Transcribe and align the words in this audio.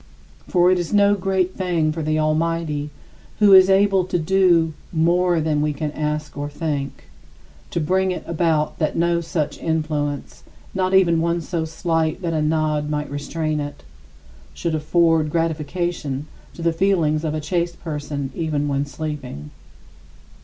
For 0.47 0.71
it 0.71 0.79
is 0.79 0.91
no 0.91 1.13
great 1.13 1.53
thing 1.55 1.91
for 1.91 2.01
the 2.01 2.17
Almighty, 2.17 2.89
who 3.37 3.53
is 3.53 3.69
"able 3.69 4.03
to 4.05 4.17
do... 4.17 4.73
more 4.91 5.39
than 5.39 5.61
we 5.61 5.73
can 5.73 5.91
ask 5.91 6.35
or 6.35 6.49
think," 6.49 7.03
to 7.69 7.79
bring 7.79 8.09
it 8.09 8.23
about 8.25 8.79
that 8.79 8.95
no 8.97 9.21
such 9.21 9.59
influence 9.59 10.41
not 10.73 10.95
even 10.95 11.21
one 11.21 11.39
so 11.39 11.65
slight 11.65 12.23
that 12.23 12.33
a 12.33 12.41
nod 12.41 12.89
might 12.89 13.11
restrain 13.11 13.59
it 13.59 13.83
should 14.55 14.73
afford 14.73 15.29
gratification 15.29 16.25
to 16.55 16.63
the 16.63 16.73
feelings 16.73 17.23
of 17.23 17.35
a 17.35 17.39
chaste 17.39 17.79
person 17.83 18.31
even 18.33 18.67
when 18.67 18.87
sleeping. 18.87 19.51